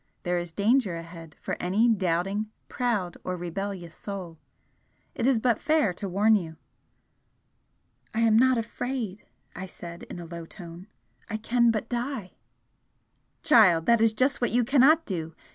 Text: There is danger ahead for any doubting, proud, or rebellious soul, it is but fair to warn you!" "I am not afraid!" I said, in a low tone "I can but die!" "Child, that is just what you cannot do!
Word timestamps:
There 0.23 0.39
is 0.39 0.51
danger 0.51 0.95
ahead 0.95 1.35
for 1.39 1.55
any 1.61 1.87
doubting, 1.87 2.49
proud, 2.67 3.17
or 3.23 3.37
rebellious 3.37 3.93
soul, 3.93 4.39
it 5.13 5.27
is 5.27 5.39
but 5.39 5.61
fair 5.61 5.93
to 5.93 6.09
warn 6.09 6.33
you!" 6.35 6.57
"I 8.11 8.21
am 8.21 8.35
not 8.35 8.57
afraid!" 8.57 9.27
I 9.55 9.67
said, 9.67 10.01
in 10.09 10.17
a 10.19 10.25
low 10.25 10.47
tone 10.47 10.87
"I 11.29 11.37
can 11.37 11.69
but 11.69 11.87
die!" 11.87 12.31
"Child, 13.43 13.85
that 13.85 14.01
is 14.01 14.15
just 14.15 14.41
what 14.41 14.49
you 14.49 14.63
cannot 14.63 15.05
do! 15.05 15.35